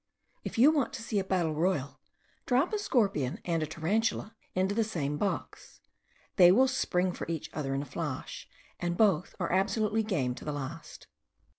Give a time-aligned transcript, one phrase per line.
[0.43, 1.99] If you want to see a battle royal,
[2.47, 5.79] drop a scorpion and a tarantula into the same box.
[6.37, 10.43] They will spring for each other in a flash, and both are absolutely game to
[10.43, 11.05] the last.